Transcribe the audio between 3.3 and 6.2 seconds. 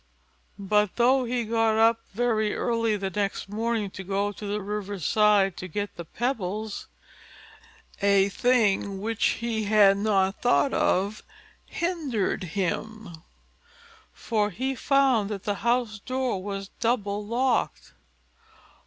morning to go to the river's side to get the